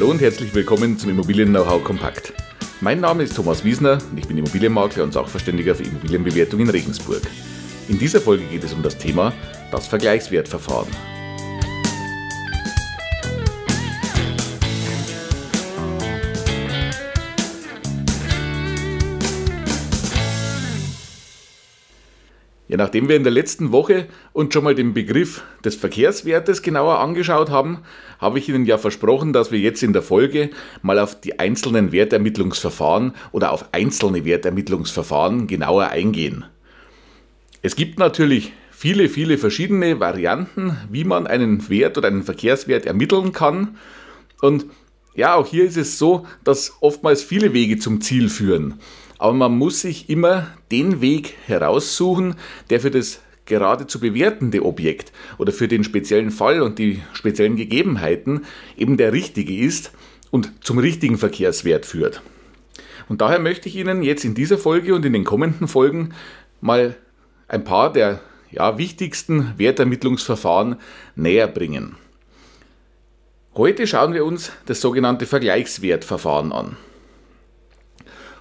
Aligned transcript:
Hallo 0.00 0.12
und 0.12 0.22
herzlich 0.22 0.54
willkommen 0.54 0.96
zum 0.96 1.10
Immobilien-Know-how 1.10 1.84
Kompakt. 1.84 2.32
Mein 2.80 3.00
Name 3.00 3.22
ist 3.22 3.36
Thomas 3.36 3.64
Wiesner 3.64 3.98
und 4.10 4.16
ich 4.16 4.26
bin 4.26 4.38
Immobilienmakler 4.38 5.04
und 5.04 5.12
Sachverständiger 5.12 5.74
für 5.74 5.82
Immobilienbewertung 5.82 6.58
in 6.60 6.70
Regensburg. 6.70 7.20
In 7.86 7.98
dieser 7.98 8.22
Folge 8.22 8.44
geht 8.44 8.64
es 8.64 8.72
um 8.72 8.82
das 8.82 8.96
Thema 8.96 9.34
das 9.70 9.88
Vergleichswertverfahren. 9.88 10.88
Nachdem 22.80 23.10
wir 23.10 23.16
in 23.16 23.24
der 23.24 23.32
letzten 23.32 23.72
Woche 23.72 24.06
uns 24.32 24.54
schon 24.54 24.64
mal 24.64 24.74
den 24.74 24.94
Begriff 24.94 25.42
des 25.62 25.74
Verkehrswertes 25.74 26.62
genauer 26.62 26.98
angeschaut 26.98 27.50
haben, 27.50 27.80
habe 28.18 28.38
ich 28.38 28.48
Ihnen 28.48 28.64
ja 28.64 28.78
versprochen, 28.78 29.34
dass 29.34 29.52
wir 29.52 29.58
jetzt 29.58 29.82
in 29.82 29.92
der 29.92 30.00
Folge 30.00 30.48
mal 30.80 30.98
auf 30.98 31.20
die 31.20 31.38
einzelnen 31.38 31.92
Wertermittlungsverfahren 31.92 33.12
oder 33.32 33.52
auf 33.52 33.66
einzelne 33.72 34.24
Wertermittlungsverfahren 34.24 35.46
genauer 35.46 35.88
eingehen. 35.88 36.46
Es 37.60 37.76
gibt 37.76 37.98
natürlich 37.98 38.54
viele, 38.70 39.10
viele 39.10 39.36
verschiedene 39.36 40.00
Varianten, 40.00 40.78
wie 40.90 41.04
man 41.04 41.26
einen 41.26 41.68
Wert 41.68 41.98
oder 41.98 42.08
einen 42.08 42.22
Verkehrswert 42.22 42.86
ermitteln 42.86 43.32
kann. 43.32 43.76
Und 44.40 44.64
ja, 45.14 45.34
auch 45.34 45.46
hier 45.46 45.64
ist 45.66 45.76
es 45.76 45.98
so, 45.98 46.26
dass 46.44 46.72
oftmals 46.80 47.22
viele 47.22 47.52
Wege 47.52 47.78
zum 47.78 48.00
Ziel 48.00 48.30
führen. 48.30 48.80
Aber 49.20 49.34
man 49.34 49.58
muss 49.58 49.82
sich 49.82 50.08
immer 50.08 50.46
den 50.72 51.02
Weg 51.02 51.34
heraussuchen, 51.46 52.36
der 52.70 52.80
für 52.80 52.90
das 52.90 53.20
gerade 53.44 53.86
zu 53.86 54.00
bewertende 54.00 54.64
Objekt 54.64 55.12
oder 55.36 55.52
für 55.52 55.68
den 55.68 55.84
speziellen 55.84 56.30
Fall 56.30 56.62
und 56.62 56.78
die 56.78 57.02
speziellen 57.12 57.56
Gegebenheiten 57.56 58.46
eben 58.78 58.96
der 58.96 59.12
richtige 59.12 59.54
ist 59.54 59.92
und 60.30 60.64
zum 60.64 60.78
richtigen 60.78 61.18
Verkehrswert 61.18 61.84
führt. 61.84 62.22
Und 63.10 63.20
daher 63.20 63.40
möchte 63.40 63.68
ich 63.68 63.76
Ihnen 63.76 64.02
jetzt 64.02 64.24
in 64.24 64.34
dieser 64.34 64.56
Folge 64.56 64.94
und 64.94 65.04
in 65.04 65.12
den 65.12 65.24
kommenden 65.24 65.68
Folgen 65.68 66.14
mal 66.62 66.96
ein 67.46 67.62
paar 67.62 67.92
der 67.92 68.22
ja, 68.50 68.78
wichtigsten 68.78 69.52
Wertermittlungsverfahren 69.58 70.76
näher 71.14 71.46
bringen. 71.46 71.96
Heute 73.54 73.86
schauen 73.86 74.14
wir 74.14 74.24
uns 74.24 74.50
das 74.64 74.80
sogenannte 74.80 75.26
Vergleichswertverfahren 75.26 76.52
an. 76.52 76.78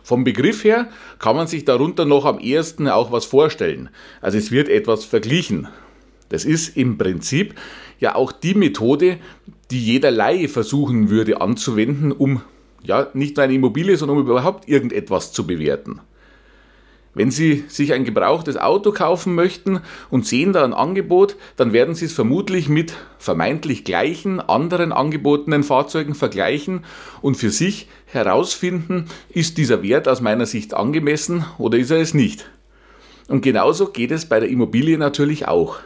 Vom 0.03 0.23
Begriff 0.23 0.63
her 0.63 0.87
kann 1.19 1.35
man 1.35 1.47
sich 1.47 1.65
darunter 1.65 2.05
noch 2.05 2.25
am 2.25 2.39
ehesten 2.39 2.87
auch 2.87 3.11
was 3.11 3.25
vorstellen. 3.25 3.89
Also 4.21 4.37
es 4.37 4.51
wird 4.51 4.69
etwas 4.69 5.05
verglichen. 5.05 5.67
Das 6.29 6.45
ist 6.45 6.77
im 6.77 6.97
Prinzip 6.97 7.55
ja 7.99 8.15
auch 8.15 8.31
die 8.31 8.53
Methode, 8.53 9.17
die 9.71 9.83
jeder 9.83 10.11
Laie 10.11 10.47
versuchen 10.47 11.09
würde 11.09 11.41
anzuwenden, 11.41 12.11
um 12.11 12.41
ja 12.83 13.07
nicht 13.13 13.37
nur 13.37 13.43
eine 13.43 13.53
Immobilie, 13.53 13.97
sondern 13.97 14.17
um 14.17 14.23
überhaupt 14.23 14.67
irgendetwas 14.69 15.31
zu 15.31 15.45
bewerten. 15.45 16.01
Wenn 17.15 17.31
Sie 17.31 17.65
sich 17.67 17.93
ein 17.93 18.05
gebrauchtes 18.05 18.55
Auto 18.55 18.91
kaufen 18.91 19.33
möchten 19.33 19.81
und 20.09 20.27
sehen 20.27 20.53
da 20.53 20.63
ein 20.63 20.73
Angebot, 20.73 21.35
dann 21.55 21.73
werden 21.73 21.95
Sie 21.95 22.05
es 22.05 22.13
vermutlich 22.13 22.69
mit 22.69 22.93
vermeintlich 23.17 23.83
gleichen 23.83 24.39
anderen 24.39 24.91
angebotenen 24.91 25.63
Fahrzeugen 25.63 26.13
vergleichen 26.13 26.85
und 27.21 27.35
für 27.35 27.49
sich 27.49 27.87
herausfinden, 28.05 29.05
ist 29.29 29.57
dieser 29.57 29.81
Wert 29.81 30.07
aus 30.07 30.21
meiner 30.21 30.45
Sicht 30.45 30.73
angemessen 30.73 31.45
oder 31.57 31.77
ist 31.77 31.91
er 31.91 31.99
es 31.99 32.13
nicht. 32.13 32.49
Und 33.27 33.41
genauso 33.41 33.87
geht 33.87 34.11
es 34.11 34.27
bei 34.27 34.39
der 34.39 34.49
Immobilie 34.49 34.97
natürlich 34.97 35.47
auch. 35.47 35.79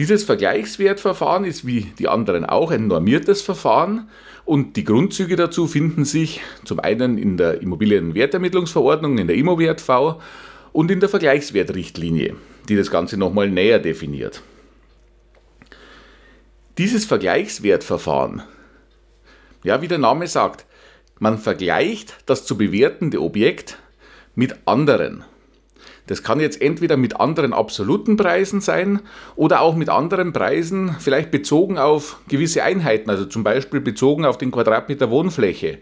Dieses 0.00 0.24
Vergleichswertverfahren 0.24 1.44
ist 1.44 1.66
wie 1.66 1.82
die 1.98 2.08
anderen 2.08 2.46
auch 2.46 2.70
ein 2.70 2.86
normiertes 2.86 3.42
Verfahren 3.42 4.08
und 4.46 4.76
die 4.76 4.84
Grundzüge 4.84 5.36
dazu 5.36 5.66
finden 5.66 6.06
sich 6.06 6.40
zum 6.64 6.80
einen 6.80 7.18
in 7.18 7.36
der 7.36 7.60
Immobilienwertermittlungsverordnung, 7.60 9.18
in 9.18 9.26
der 9.26 9.36
IMOWert-V 9.36 10.18
und 10.72 10.90
in 10.90 11.00
der 11.00 11.10
Vergleichswertrichtlinie, 11.10 12.34
die 12.70 12.76
das 12.76 12.90
Ganze 12.90 13.18
nochmal 13.18 13.50
näher 13.50 13.78
definiert. 13.78 14.40
Dieses 16.78 17.04
Vergleichswertverfahren, 17.04 18.42
ja, 19.64 19.82
wie 19.82 19.88
der 19.88 19.98
Name 19.98 20.28
sagt, 20.28 20.64
man 21.18 21.36
vergleicht 21.36 22.14
das 22.24 22.46
zu 22.46 22.56
bewertende 22.56 23.20
Objekt 23.20 23.76
mit 24.34 24.56
anderen. 24.64 25.24
Das 26.10 26.24
kann 26.24 26.40
jetzt 26.40 26.60
entweder 26.60 26.96
mit 26.96 27.20
anderen 27.20 27.52
absoluten 27.52 28.16
Preisen 28.16 28.60
sein 28.60 28.98
oder 29.36 29.60
auch 29.60 29.76
mit 29.76 29.88
anderen 29.88 30.32
Preisen, 30.32 30.96
vielleicht 30.98 31.30
bezogen 31.30 31.78
auf 31.78 32.18
gewisse 32.26 32.64
Einheiten, 32.64 33.10
also 33.10 33.26
zum 33.26 33.44
Beispiel 33.44 33.80
bezogen 33.80 34.24
auf 34.24 34.36
den 34.36 34.50
Quadratmeter 34.50 35.08
Wohnfläche 35.08 35.78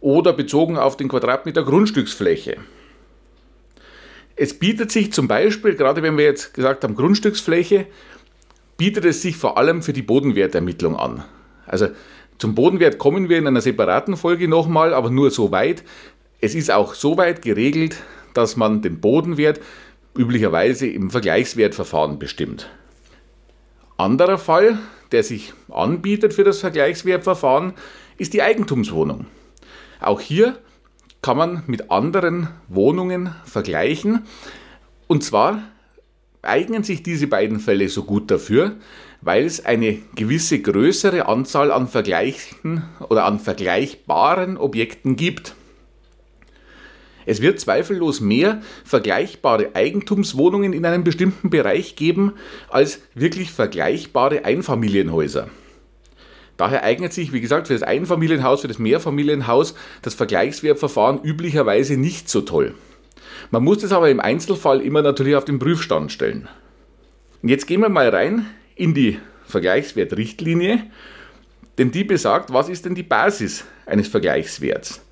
oder 0.00 0.34
bezogen 0.34 0.76
auf 0.76 0.98
den 0.98 1.08
Quadratmeter 1.08 1.64
Grundstücksfläche. 1.64 2.58
Es 4.36 4.58
bietet 4.58 4.92
sich 4.92 5.14
zum 5.14 5.26
Beispiel, 5.26 5.74
gerade 5.74 6.02
wenn 6.02 6.18
wir 6.18 6.26
jetzt 6.26 6.52
gesagt 6.52 6.84
haben 6.84 6.94
Grundstücksfläche, 6.94 7.86
bietet 8.76 9.06
es 9.06 9.22
sich 9.22 9.38
vor 9.38 9.56
allem 9.56 9.80
für 9.80 9.94
die 9.94 10.02
Bodenwertermittlung 10.02 10.96
an. 10.96 11.24
Also 11.66 11.88
zum 12.36 12.54
Bodenwert 12.54 12.98
kommen 12.98 13.30
wir 13.30 13.38
in 13.38 13.46
einer 13.46 13.62
separaten 13.62 14.18
Folge 14.18 14.48
nochmal, 14.48 14.92
aber 14.92 15.08
nur 15.08 15.30
so 15.30 15.50
weit. 15.50 15.82
Es 16.42 16.54
ist 16.54 16.70
auch 16.70 16.92
so 16.92 17.16
weit 17.16 17.40
geregelt, 17.40 17.96
dass 18.36 18.56
man 18.56 18.82
den 18.82 19.00
Bodenwert 19.00 19.60
üblicherweise 20.16 20.86
im 20.86 21.10
Vergleichswertverfahren 21.10 22.18
bestimmt. 22.18 22.68
Anderer 23.96 24.38
Fall, 24.38 24.78
der 25.12 25.22
sich 25.22 25.52
anbietet 25.70 26.34
für 26.34 26.44
das 26.44 26.58
Vergleichswertverfahren, 26.58 27.72
ist 28.18 28.34
die 28.34 28.42
Eigentumswohnung. 28.42 29.26
Auch 30.00 30.20
hier 30.20 30.58
kann 31.22 31.36
man 31.36 31.62
mit 31.66 31.90
anderen 31.90 32.48
Wohnungen 32.68 33.34
vergleichen. 33.44 34.26
Und 35.06 35.24
zwar 35.24 35.62
eignen 36.42 36.84
sich 36.84 37.02
diese 37.02 37.26
beiden 37.26 37.58
Fälle 37.58 37.88
so 37.88 38.04
gut 38.04 38.30
dafür, 38.30 38.76
weil 39.20 39.44
es 39.44 39.64
eine 39.64 39.98
gewisse 40.14 40.60
größere 40.60 41.26
Anzahl 41.26 41.72
an 41.72 41.88
Vergleichen 41.88 42.84
oder 43.08 43.24
an 43.24 43.40
vergleichbaren 43.40 44.56
Objekten 44.56 45.16
gibt. 45.16 45.54
Es 47.26 47.42
wird 47.42 47.60
zweifellos 47.60 48.20
mehr 48.20 48.62
vergleichbare 48.84 49.74
Eigentumswohnungen 49.74 50.72
in 50.72 50.86
einem 50.86 51.04
bestimmten 51.04 51.50
Bereich 51.50 51.96
geben 51.96 52.32
als 52.68 53.00
wirklich 53.14 53.50
vergleichbare 53.50 54.44
Einfamilienhäuser. 54.44 55.48
Daher 56.56 56.84
eignet 56.84 57.12
sich, 57.12 57.32
wie 57.32 57.40
gesagt, 57.40 57.66
für 57.66 57.74
das 57.74 57.82
Einfamilienhaus, 57.82 58.62
für 58.62 58.68
das 58.68 58.78
Mehrfamilienhaus 58.78 59.74
das 60.02 60.14
Vergleichswertverfahren 60.14 61.20
üblicherweise 61.22 61.98
nicht 61.98 62.30
so 62.30 62.40
toll. 62.40 62.74
Man 63.50 63.64
muss 63.64 63.78
das 63.78 63.92
aber 63.92 64.08
im 64.08 64.20
Einzelfall 64.20 64.80
immer 64.80 65.02
natürlich 65.02 65.36
auf 65.36 65.44
den 65.44 65.58
Prüfstand 65.58 66.12
stellen. 66.12 66.48
Und 67.42 67.50
jetzt 67.50 67.66
gehen 67.66 67.80
wir 67.80 67.90
mal 67.90 68.08
rein 68.08 68.46
in 68.74 68.94
die 68.94 69.18
Vergleichswertrichtlinie, 69.46 70.84
denn 71.76 71.90
die 71.90 72.04
besagt, 72.04 72.52
was 72.52 72.68
ist 72.68 72.86
denn 72.86 72.94
die 72.94 73.02
Basis 73.02 73.64
eines 73.84 74.08
Vergleichswerts? 74.08 75.05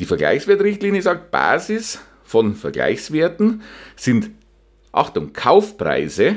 Die 0.00 0.06
Vergleichswertrichtlinie 0.06 1.02
sagt, 1.02 1.30
Basis 1.30 2.00
von 2.24 2.54
Vergleichswerten 2.54 3.62
sind, 3.96 4.30
Achtung, 4.92 5.34
Kaufpreise, 5.34 6.36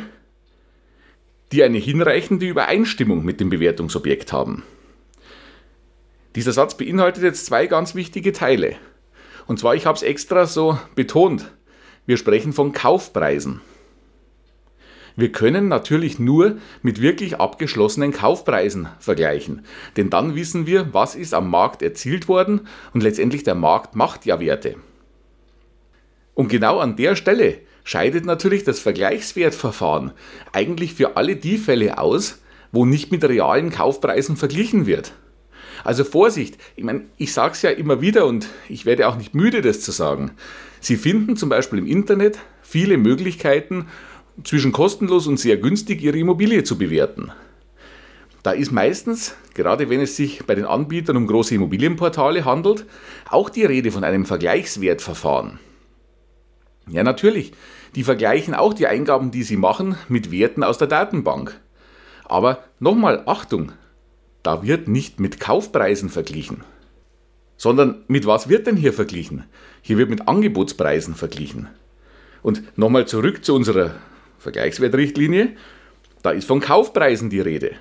die 1.53 1.63
eine 1.63 1.77
hinreichende 1.77 2.45
Übereinstimmung 2.45 3.23
mit 3.23 3.39
dem 3.39 3.49
Bewertungsobjekt 3.49 4.33
haben. 4.33 4.63
Dieser 6.35 6.51
Satz 6.51 6.75
beinhaltet 6.75 7.23
jetzt 7.23 7.45
zwei 7.45 7.67
ganz 7.67 7.95
wichtige 7.95 8.33
Teile. 8.33 8.75
Und 9.47 9.59
zwar, 9.59 9.75
ich 9.75 9.85
habe 9.85 9.95
es 9.95 10.03
extra 10.03 10.45
so 10.45 10.77
betont, 10.95 11.49
wir 12.05 12.17
sprechen 12.17 12.51
von 12.51 12.73
Kaufpreisen. 12.73 13.61
Wir 15.15 15.31
können 15.31 15.67
natürlich 15.67 16.17
nur 16.17 16.57
mit 16.81 17.01
wirklich 17.01 17.39
abgeschlossenen 17.39 18.11
Kaufpreisen 18.11 18.87
vergleichen, 18.99 19.65
denn 19.95 20.09
dann 20.09 20.35
wissen 20.35 20.65
wir, 20.65 20.93
was 20.93 21.15
ist 21.15 21.33
am 21.33 21.49
Markt 21.49 21.81
erzielt 21.81 22.27
worden 22.27 22.61
und 22.93 23.03
letztendlich 23.03 23.43
der 23.43 23.55
Markt 23.55 23.95
macht 23.95 24.25
ja 24.25 24.39
Werte. 24.39 24.75
Und 26.33 26.47
genau 26.47 26.79
an 26.79 26.95
der 26.95 27.15
Stelle 27.15 27.59
scheidet 27.83 28.25
natürlich 28.25 28.63
das 28.63 28.79
Vergleichswertverfahren 28.79 30.11
eigentlich 30.51 30.93
für 30.93 31.15
alle 31.15 31.35
die 31.35 31.57
Fälle 31.57 31.99
aus, 31.99 32.39
wo 32.71 32.85
nicht 32.85 33.11
mit 33.11 33.23
realen 33.23 33.69
Kaufpreisen 33.69 34.35
verglichen 34.35 34.87
wird. 34.87 35.13
Also 35.83 36.03
Vorsicht, 36.03 36.57
ich 36.75 36.83
meine, 36.83 37.05
ich 37.17 37.33
sage 37.33 37.53
es 37.53 37.61
ja 37.61 37.69
immer 37.69 38.01
wieder 38.01 38.25
und 38.25 38.47
ich 38.69 38.85
werde 38.85 39.07
auch 39.07 39.17
nicht 39.17 39.35
müde, 39.35 39.61
das 39.61 39.81
zu 39.81 39.91
sagen. 39.91 40.31
Sie 40.79 40.95
finden 40.95 41.35
zum 41.35 41.49
Beispiel 41.49 41.79
im 41.79 41.87
Internet 41.87 42.39
viele 42.61 42.97
Möglichkeiten, 42.97 43.87
zwischen 44.43 44.71
kostenlos 44.71 45.27
und 45.27 45.39
sehr 45.39 45.57
günstig 45.57 46.01
ihre 46.01 46.17
Immobilie 46.17 46.63
zu 46.63 46.77
bewerten. 46.77 47.31
Da 48.41 48.51
ist 48.51 48.71
meistens, 48.71 49.35
gerade 49.53 49.89
wenn 49.89 50.01
es 50.01 50.17
sich 50.17 50.45
bei 50.45 50.55
den 50.55 50.65
Anbietern 50.65 51.15
um 51.15 51.27
große 51.27 51.55
Immobilienportale 51.55 52.43
handelt, 52.43 52.85
auch 53.29 53.49
die 53.49 53.63
Rede 53.63 53.91
von 53.91 54.03
einem 54.03 54.25
Vergleichswertverfahren. 54.25 55.59
Ja, 56.89 57.03
natürlich, 57.03 57.53
die 57.95 58.03
vergleichen 58.03 58.53
auch 58.53 58.73
die 58.73 58.87
Eingaben, 58.87 59.31
die 59.31 59.43
sie 59.43 59.55
machen, 59.55 59.95
mit 60.09 60.31
Werten 60.31 60.63
aus 60.63 60.77
der 60.77 60.87
Datenbank. 60.87 61.59
Aber 62.25 62.63
nochmal 62.79 63.23
Achtung, 63.25 63.71
da 64.41 64.63
wird 64.63 64.89
nicht 64.89 65.21
mit 65.21 65.39
Kaufpreisen 65.39 66.09
verglichen. 66.09 66.65
Sondern 67.55 68.03
mit 68.07 68.25
was 68.25 68.49
wird 68.49 68.67
denn 68.67 68.75
hier 68.75 68.91
verglichen? 68.91 69.45
Hier 69.81 69.97
wird 69.97 70.09
mit 70.09 70.27
Angebotspreisen 70.27 71.15
verglichen. 71.15 71.69
Und 72.41 72.77
nochmal 72.77 73.07
zurück 73.07 73.45
zu 73.45 73.55
unserer 73.55 73.91
Vergleichswertrichtlinie. 74.43 75.53
Da 76.21 76.31
ist 76.31 76.47
von 76.47 76.59
Kaufpreisen 76.59 77.29
die 77.29 77.41
Rede. 77.41 77.71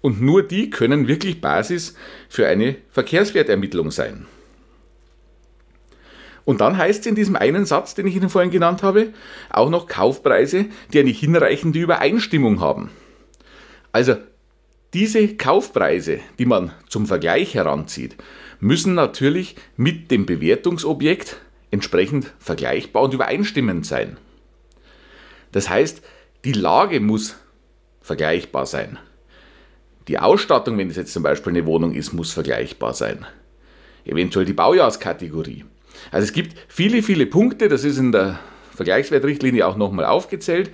Und 0.00 0.20
nur 0.20 0.42
die 0.42 0.70
können 0.70 1.08
wirklich 1.08 1.40
Basis 1.40 1.94
für 2.28 2.46
eine 2.46 2.76
Verkehrswertermittlung 2.90 3.90
sein. 3.90 4.26
Und 6.44 6.60
dann 6.60 6.76
heißt 6.76 7.00
es 7.00 7.06
in 7.06 7.14
diesem 7.14 7.36
einen 7.36 7.64
Satz, 7.64 7.94
den 7.94 8.06
ich 8.06 8.16
Ihnen 8.16 8.28
vorhin 8.28 8.50
genannt 8.50 8.82
habe, 8.82 9.14
auch 9.50 9.70
noch 9.70 9.86
Kaufpreise, 9.86 10.66
die 10.92 11.00
eine 11.00 11.10
hinreichende 11.10 11.78
Übereinstimmung 11.78 12.60
haben. 12.60 12.90
Also 13.92 14.16
diese 14.92 15.36
Kaufpreise, 15.36 16.20
die 16.38 16.46
man 16.46 16.72
zum 16.88 17.06
Vergleich 17.06 17.54
heranzieht, 17.54 18.16
müssen 18.60 18.94
natürlich 18.94 19.56
mit 19.76 20.10
dem 20.10 20.26
Bewertungsobjekt 20.26 21.38
entsprechend 21.70 22.32
vergleichbar 22.38 23.02
und 23.02 23.14
übereinstimmend 23.14 23.86
sein. 23.86 24.18
Das 25.54 25.70
heißt, 25.70 26.02
die 26.44 26.52
Lage 26.52 26.98
muss 26.98 27.36
vergleichbar 28.00 28.66
sein. 28.66 28.98
Die 30.08 30.18
Ausstattung, 30.18 30.76
wenn 30.78 30.90
es 30.90 30.96
jetzt 30.96 31.12
zum 31.12 31.22
Beispiel 31.22 31.52
eine 31.52 31.64
Wohnung 31.64 31.94
ist, 31.94 32.12
muss 32.12 32.32
vergleichbar 32.32 32.92
sein. 32.92 33.24
Eventuell 34.04 34.46
die 34.46 34.52
Baujahrskategorie. 34.52 35.64
Also 36.10 36.24
es 36.24 36.32
gibt 36.32 36.56
viele, 36.66 37.04
viele 37.04 37.26
Punkte, 37.26 37.68
das 37.68 37.84
ist 37.84 37.98
in 37.98 38.10
der 38.10 38.40
Vergleichswertrichtlinie 38.74 39.64
auch 39.64 39.76
nochmal 39.76 40.06
aufgezählt. 40.06 40.72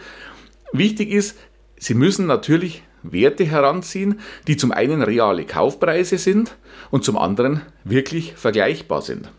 Wichtig 0.72 1.10
ist, 1.10 1.36
Sie 1.76 1.94
müssen 1.94 2.26
natürlich 2.26 2.82
Werte 3.02 3.44
heranziehen, 3.44 4.20
die 4.46 4.56
zum 4.56 4.72
einen 4.72 5.02
reale 5.02 5.44
Kaufpreise 5.44 6.16
sind 6.16 6.56
und 6.90 7.04
zum 7.04 7.18
anderen 7.18 7.60
wirklich 7.84 8.32
vergleichbar 8.34 9.02
sind. 9.02 9.30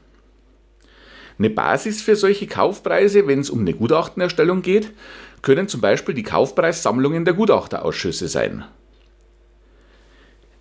Eine 1.42 1.50
Basis 1.50 2.04
für 2.04 2.16
solche 2.16 2.46
Kaufpreise, 2.46 3.26
wenn 3.26 3.40
es 3.40 3.50
um 3.50 3.62
eine 3.62 3.74
Gutachtenerstellung 3.74 4.62
geht, 4.62 4.92
können 5.42 5.68
zum 5.68 5.82
Beispiel 5.82 6.14
die 6.14 6.22
Kaufpreissammlungen 6.22 7.26
der 7.26 7.34
Gutachterausschüsse 7.34 8.28
sein. 8.28 8.64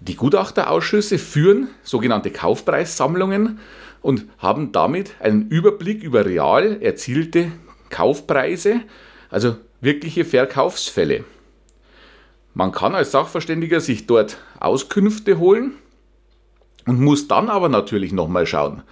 Die 0.00 0.16
Gutachterausschüsse 0.16 1.18
führen 1.18 1.68
sogenannte 1.82 2.30
Kaufpreissammlungen 2.30 3.58
und 4.00 4.24
haben 4.38 4.72
damit 4.72 5.16
einen 5.20 5.48
Überblick 5.48 6.02
über 6.02 6.24
real 6.24 6.80
erzielte 6.80 7.52
Kaufpreise, 7.90 8.80
also 9.28 9.56
wirkliche 9.82 10.24
Verkaufsfälle. 10.24 11.24
Man 12.54 12.72
kann 12.72 12.94
als 12.94 13.10
Sachverständiger 13.10 13.82
sich 13.82 14.06
dort 14.06 14.38
Auskünfte 14.58 15.38
holen 15.38 15.72
und 16.86 17.02
muss 17.02 17.28
dann 17.28 17.50
aber 17.50 17.68
natürlich 17.68 18.12
nochmal 18.12 18.46
schauen, 18.46 18.82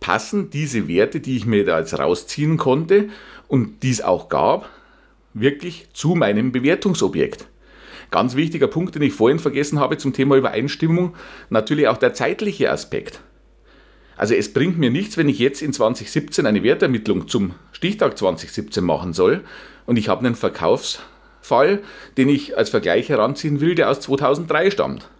passen 0.00 0.50
diese 0.50 0.88
Werte, 0.88 1.20
die 1.20 1.36
ich 1.36 1.46
mir 1.46 1.64
da 1.64 1.78
jetzt 1.78 1.98
rausziehen 1.98 2.56
konnte 2.56 3.08
und 3.48 3.82
dies 3.82 4.00
auch 4.00 4.28
gab, 4.28 4.68
wirklich 5.34 5.88
zu 5.92 6.14
meinem 6.14 6.52
Bewertungsobjekt. 6.52 7.46
Ganz 8.10 8.36
wichtiger 8.36 8.68
Punkt, 8.68 8.94
den 8.94 9.02
ich 9.02 9.12
vorhin 9.12 9.38
vergessen 9.38 9.80
habe 9.80 9.98
zum 9.98 10.12
Thema 10.12 10.36
Übereinstimmung, 10.36 11.14
natürlich 11.50 11.88
auch 11.88 11.96
der 11.96 12.14
zeitliche 12.14 12.70
Aspekt. 12.70 13.20
Also 14.16 14.34
es 14.34 14.52
bringt 14.52 14.78
mir 14.78 14.90
nichts, 14.90 15.16
wenn 15.16 15.28
ich 15.28 15.38
jetzt 15.38 15.60
in 15.60 15.72
2017 15.72 16.46
eine 16.46 16.62
Wertermittlung 16.62 17.28
zum 17.28 17.54
Stichtag 17.72 18.16
2017 18.16 18.82
machen 18.82 19.12
soll 19.12 19.42
und 19.84 19.98
ich 19.98 20.08
habe 20.08 20.24
einen 20.24 20.34
Verkaufsfall, 20.34 21.82
den 22.16 22.28
ich 22.28 22.56
als 22.56 22.70
Vergleich 22.70 23.08
heranziehen 23.08 23.60
will, 23.60 23.74
der 23.74 23.90
aus 23.90 24.00
2003 24.00 24.70
stammt. 24.70 25.10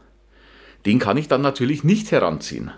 Den 0.87 0.99
kann 0.99 1.17
ich 1.17 1.29
dann 1.29 1.43
natürlich 1.43 1.85
nicht 1.85 2.11
heranziehen. 2.11 2.71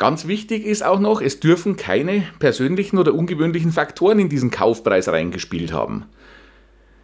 Ganz 0.00 0.26
wichtig 0.26 0.64
ist 0.64 0.82
auch 0.82 0.98
noch, 0.98 1.20
es 1.20 1.40
dürfen 1.40 1.76
keine 1.76 2.24
persönlichen 2.38 2.96
oder 2.96 3.12
ungewöhnlichen 3.12 3.70
Faktoren 3.70 4.18
in 4.18 4.30
diesen 4.30 4.50
Kaufpreis 4.50 5.08
reingespielt 5.08 5.74
haben. 5.74 6.06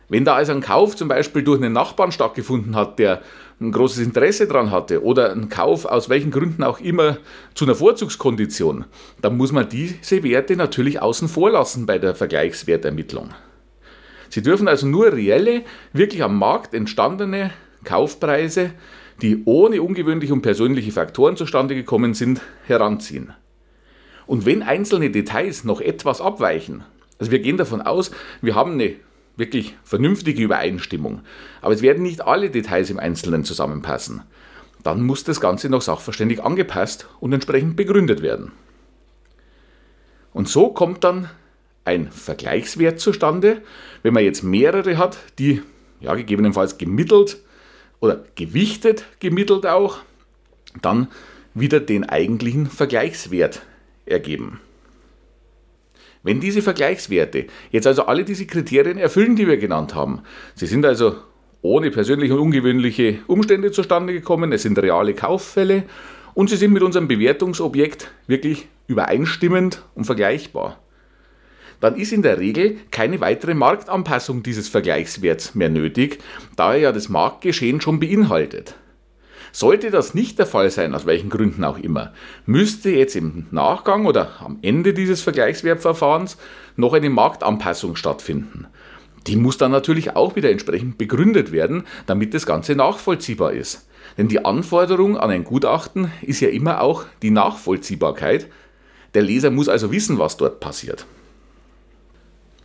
Wenn 0.09 0.25
da 0.25 0.35
also 0.35 0.53
ein 0.53 0.63
Kauf 0.63 0.97
zum 0.97 1.07
Beispiel 1.07 1.43
durch 1.43 1.61
einen 1.61 1.75
Nachbarn 1.75 2.11
stattgefunden 2.11 2.75
hat, 2.75 2.99
der 2.99 3.21
ein 3.61 3.71
großes 3.71 3.99
Interesse 3.99 4.47
daran 4.47 4.71
hatte, 4.71 5.05
oder 5.05 5.31
ein 5.33 5.51
Kauf 5.51 5.85
aus 5.85 6.09
welchen 6.09 6.31
Gründen 6.31 6.65
auch 6.65 6.81
immer 6.81 7.19
zu 7.53 7.67
einer 7.67 7.75
Vorzugskondition, 7.75 8.87
dann 9.21 9.37
muss 9.37 9.53
man 9.53 9.69
diese 9.69 10.23
Werte 10.23 10.57
natürlich 10.57 11.03
außen 11.03 11.29
vor 11.29 11.51
lassen 11.51 11.85
bei 11.85 11.99
der 11.99 12.15
Vergleichswertermittlung. 12.15 13.35
Sie 14.31 14.41
dürfen 14.41 14.69
also 14.69 14.87
nur 14.87 15.13
reelle, 15.13 15.65
wirklich 15.93 16.23
am 16.23 16.39
Markt 16.39 16.73
entstandene 16.73 17.51
Kaufpreise 17.85 18.71
die 19.23 19.43
ohne 19.45 19.83
ungewöhnliche 19.83 20.33
und 20.33 20.43
persönliche 20.43 20.93
Faktoren 20.93 21.37
zustande 21.37 21.75
gekommen 21.75 22.15
sind, 22.15 22.41
heranziehen. 22.67 23.33
Und 24.27 24.45
wenn 24.45 24.63
einzelne 24.63 25.11
Details 25.11 25.65
noch 25.65 25.81
etwas 25.81 26.21
abweichen, 26.21 26.85
also 27.19 27.33
wir 27.33 27.39
gehen 27.39 27.57
davon 27.57 27.81
aus, 27.81 28.11
wir 28.43 28.55
haben 28.55 28.73
eine 28.73 28.97
wirklich 29.37 29.77
vernünftige 29.85 30.43
Übereinstimmung, 30.43 31.21
aber 31.61 31.75
es 31.75 31.83
werden 31.83 32.03
nicht 32.03 32.23
alle 32.23 32.51
Details 32.51 32.91
im 32.91 32.99
Einzelnen 32.99 33.45
zusammenpassen, 33.45 34.23
dann 34.83 35.03
muss 35.03 35.25
das 35.25 35.41
Ganze 35.41 35.69
noch 35.69 35.83
sachverständig 35.83 36.43
angepasst 36.43 37.07
und 37.21 37.33
entsprechend 37.33 37.77
begründet 37.77 38.23
werden. 38.23 38.53
Und 40.33 40.49
so 40.49 40.69
kommt 40.69 41.03
dann 41.03 41.31
ein 41.85 42.11
Vergleichswert 42.11 43.01
zustande, 43.01 43.63
wenn 44.03 44.13
man 44.13 44.25
jetzt 44.25 44.43
mehrere 44.43 44.99
hat, 44.99 45.19
die 45.39 45.63
ja, 46.01 46.15
gegebenenfalls 46.15 46.79
gemittelt 46.79 47.39
oder 48.01 48.25
gewichtet 48.35 49.05
gemittelt 49.21 49.67
auch, 49.67 49.99
dann 50.83 51.09
wieder 51.55 51.81
den 51.81 52.05
eigentlichen 52.05 52.67
Vergleichswert 52.67 53.63
ergeben. 54.05 54.61
Wenn 56.23 56.41
diese 56.41 56.61
Vergleichswerte 56.61 57.47
jetzt 57.71 57.87
also 57.87 58.07
alle 58.07 58.25
diese 58.25 58.47
Kriterien 58.47 58.99
erfüllen, 58.99 59.37
die 59.37 59.47
wir 59.47 59.59
genannt 59.59 59.95
haben, 59.95 60.23
sie 60.55 60.67
sind 60.67 60.85
also 60.85 61.17
ohne 61.63 61.91
persönliche 61.91 62.35
und 62.35 62.41
ungewöhnliche 62.41 63.21
Umstände 63.27 63.71
zustande 63.71 64.13
gekommen, 64.13 64.53
es 64.53 64.63
sind 64.63 64.79
reale 64.79 65.15
Kauffälle 65.15 65.85
und 66.35 66.51
sie 66.51 66.57
sind 66.57 66.73
mit 66.73 66.83
unserem 66.83 67.09
Bewertungsobjekt 67.09 68.11
wirklich 68.27 68.69
übereinstimmend 68.89 69.83
und 69.95 70.05
vergleichbar 70.05 70.79
dann 71.81 71.97
ist 71.97 72.13
in 72.13 72.23
der 72.23 72.39
Regel 72.39 72.77
keine 72.91 73.21
weitere 73.21 73.55
Marktanpassung 73.55 74.43
dieses 74.43 74.69
Vergleichswerts 74.69 75.55
mehr 75.55 75.69
nötig, 75.69 76.19
da 76.57 76.75
er 76.75 76.81
ja 76.81 76.93
das 76.93 77.09
Marktgeschehen 77.09 77.81
schon 77.81 78.01
beinhaltet. 78.01 78.77
Sollte 79.53 79.91
das 79.91 80.13
nicht 80.13 80.39
der 80.39 80.47
Fall 80.47 80.71
sein, 80.71 80.95
aus 80.95 81.07
welchen 81.07 81.31
Gründen 81.31 81.65
auch 81.65 81.79
immer, 81.79 82.13
müsste 82.45 82.91
jetzt 82.91 83.17
im 83.17 83.47
Nachgang 83.51 84.05
oder 84.05 84.41
am 84.41 84.59
Ende 84.61 84.93
dieses 84.93 85.23
Vergleichswertverfahrens 85.23 86.37
noch 86.77 86.93
eine 86.93 87.09
Marktanpassung 87.09 87.97
stattfinden. 87.97 88.67
Die 89.27 89.37
muss 89.37 89.57
dann 89.59 89.71
natürlich 89.71 90.15
auch 90.15 90.37
wieder 90.37 90.51
entsprechend 90.51 90.99
begründet 90.99 91.53
werden, 91.53 91.85
damit 92.07 92.35
das 92.35 92.47
Ganze 92.47 92.77
nachvollziehbar 92.77 93.53
ist. 93.53 93.89
Denn 94.19 94.29
die 94.29 94.45
Anforderung 94.45 95.17
an 95.17 95.31
ein 95.31 95.45
Gutachten 95.45 96.13
ist 96.23 96.41
ja 96.41 96.49
immer 96.49 96.81
auch 96.81 97.05
die 97.23 97.31
Nachvollziehbarkeit. 97.31 98.49
Der 99.15 99.23
Leser 99.23 99.51
muss 99.51 99.69
also 99.69 99.91
wissen, 99.91 100.19
was 100.19 100.37
dort 100.37 100.61
passiert. 100.61 101.07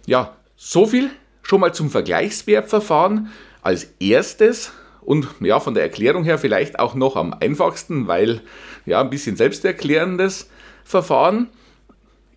Ja, 0.05 0.35
so 0.55 0.85
viel 0.85 1.09
schon 1.43 1.59
mal 1.59 1.73
zum 1.73 1.89
Vergleichswertverfahren 1.89 3.29
als 3.61 3.93
erstes 3.99 4.73
und 5.01 5.27
ja, 5.39 5.59
von 5.59 5.73
der 5.73 5.83
Erklärung 5.83 6.23
her 6.23 6.37
vielleicht 6.37 6.79
auch 6.79 6.95
noch 6.95 7.15
am 7.15 7.33
einfachsten, 7.33 8.07
weil 8.07 8.41
ja, 8.85 9.01
ein 9.01 9.09
bisschen 9.09 9.35
selbsterklärendes 9.35 10.49
Verfahren. 10.83 11.49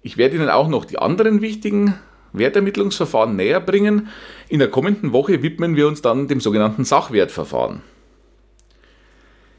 Ich 0.02 0.16
werde 0.16 0.36
Ihnen 0.36 0.48
auch 0.48 0.68
noch 0.68 0.84
die 0.84 0.98
anderen 0.98 1.40
wichtigen 1.40 1.94
Wertermittlungsverfahren 2.32 3.36
näher 3.36 3.60
bringen. 3.60 4.08
In 4.48 4.58
der 4.58 4.68
kommenden 4.68 5.12
Woche 5.12 5.42
widmen 5.42 5.76
wir 5.76 5.86
uns 5.86 6.02
dann 6.02 6.28
dem 6.28 6.40
sogenannten 6.40 6.84
Sachwertverfahren. 6.84 7.82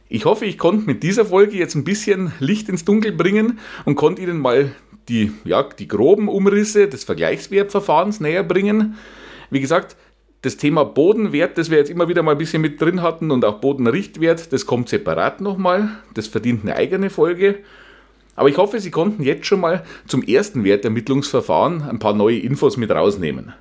Ich 0.07 0.25
hoffe, 0.25 0.45
ich 0.45 0.59
konnte 0.59 0.85
mit 0.85 1.01
dieser 1.01 1.25
Folge 1.25 1.57
jetzt 1.57 1.73
ein 1.73 1.83
bisschen 1.83 2.31
Licht 2.39 2.69
ins 2.69 2.85
Dunkel 2.85 3.11
bringen 3.11 3.59
und 3.85 3.95
konnte 3.95 4.21
Ihnen 4.21 4.39
mal 4.39 4.71
die, 5.09 5.31
ja, 5.43 5.63
die 5.63 5.87
groben 5.87 6.27
Umrisse 6.27 6.87
des 6.87 7.03
Vergleichswertverfahrens 7.03 8.19
näher 8.19 8.43
bringen. 8.43 8.95
Wie 9.49 9.59
gesagt, 9.59 9.95
das 10.41 10.57
Thema 10.57 10.85
Bodenwert, 10.85 11.57
das 11.57 11.71
wir 11.71 11.77
jetzt 11.77 11.89
immer 11.89 12.07
wieder 12.07 12.21
mal 12.21 12.33
ein 12.33 12.37
bisschen 12.37 12.61
mit 12.61 12.79
drin 12.79 13.01
hatten 13.01 13.31
und 13.31 13.43
auch 13.45 13.59
Bodenrichtwert, 13.59 14.53
das 14.53 14.65
kommt 14.65 14.89
separat 14.89 15.41
nochmal. 15.41 15.89
Das 16.13 16.27
verdient 16.27 16.63
eine 16.63 16.75
eigene 16.75 17.09
Folge. 17.09 17.59
Aber 18.35 18.49
ich 18.49 18.57
hoffe, 18.57 18.79
Sie 18.79 18.91
konnten 18.91 19.23
jetzt 19.23 19.45
schon 19.45 19.61
mal 19.61 19.83
zum 20.07 20.21
ersten 20.21 20.63
Wertermittlungsverfahren 20.63 21.83
ein 21.83 21.99
paar 21.99 22.13
neue 22.13 22.39
Infos 22.39 22.77
mit 22.77 22.91
rausnehmen. 22.91 23.53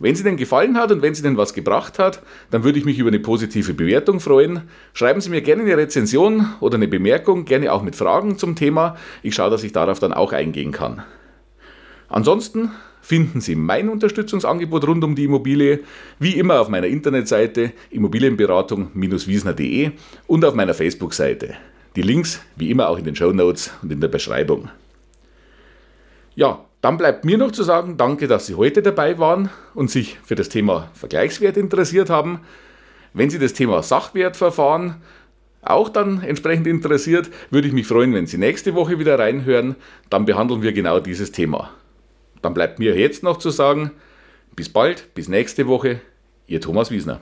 Wenn 0.00 0.14
sie 0.14 0.22
denn 0.22 0.38
gefallen 0.38 0.78
hat 0.78 0.90
und 0.92 1.02
wenn 1.02 1.14
sie 1.14 1.22
denn 1.22 1.36
was 1.36 1.52
gebracht 1.52 1.98
hat, 1.98 2.22
dann 2.50 2.64
würde 2.64 2.78
ich 2.78 2.86
mich 2.86 2.98
über 2.98 3.08
eine 3.08 3.20
positive 3.20 3.74
Bewertung 3.74 4.18
freuen. 4.18 4.62
Schreiben 4.94 5.20
Sie 5.20 5.28
mir 5.28 5.42
gerne 5.42 5.62
eine 5.62 5.76
Rezension 5.76 6.46
oder 6.60 6.76
eine 6.76 6.88
Bemerkung, 6.88 7.44
gerne 7.44 7.70
auch 7.70 7.82
mit 7.82 7.96
Fragen 7.96 8.38
zum 8.38 8.56
Thema. 8.56 8.96
Ich 9.22 9.34
schaue, 9.34 9.50
dass 9.50 9.62
ich 9.62 9.72
darauf 9.72 9.98
dann 9.98 10.14
auch 10.14 10.32
eingehen 10.32 10.72
kann. 10.72 11.02
Ansonsten 12.08 12.70
finden 13.02 13.42
Sie 13.42 13.54
mein 13.54 13.90
Unterstützungsangebot 13.90 14.86
rund 14.86 15.04
um 15.04 15.14
die 15.14 15.24
Immobilie 15.24 15.80
wie 16.18 16.38
immer 16.38 16.60
auf 16.60 16.70
meiner 16.70 16.86
Internetseite 16.86 17.72
immobilienberatung-wiesner.de 17.90 19.90
und 20.26 20.44
auf 20.46 20.54
meiner 20.54 20.72
Facebook-Seite. 20.72 21.56
Die 21.94 22.02
Links 22.02 22.40
wie 22.56 22.70
immer 22.70 22.88
auch 22.88 22.96
in 22.96 23.04
den 23.04 23.16
Show 23.16 23.32
Notes 23.32 23.70
und 23.82 23.92
in 23.92 24.00
der 24.00 24.08
Beschreibung. 24.08 24.70
Ja, 26.34 26.64
dann 26.80 26.96
bleibt 26.96 27.24
mir 27.24 27.36
noch 27.36 27.52
zu 27.52 27.62
sagen, 27.62 27.96
danke, 27.96 28.26
dass 28.26 28.46
Sie 28.46 28.54
heute 28.54 28.82
dabei 28.82 29.18
waren 29.18 29.50
und 29.74 29.90
sich 29.90 30.18
für 30.22 30.34
das 30.34 30.48
Thema 30.48 30.90
Vergleichswert 30.94 31.56
interessiert 31.56 32.08
haben. 32.08 32.40
Wenn 33.12 33.28
Sie 33.28 33.38
das 33.38 33.52
Thema 33.52 33.82
Sachwertverfahren 33.82 34.96
auch 35.62 35.90
dann 35.90 36.22
entsprechend 36.22 36.66
interessiert, 36.66 37.28
würde 37.50 37.68
ich 37.68 37.74
mich 37.74 37.86
freuen, 37.86 38.14
wenn 38.14 38.26
Sie 38.26 38.38
nächste 38.38 38.74
Woche 38.74 38.98
wieder 38.98 39.18
reinhören. 39.18 39.76
Dann 40.08 40.24
behandeln 40.24 40.62
wir 40.62 40.72
genau 40.72 41.00
dieses 41.00 41.32
Thema. 41.32 41.70
Dann 42.40 42.54
bleibt 42.54 42.78
mir 42.78 42.96
jetzt 42.96 43.22
noch 43.22 43.36
zu 43.36 43.50
sagen, 43.50 43.90
bis 44.56 44.70
bald, 44.70 45.12
bis 45.14 45.28
nächste 45.28 45.66
Woche, 45.66 46.00
Ihr 46.46 46.62
Thomas 46.62 46.90
Wiesner. 46.90 47.20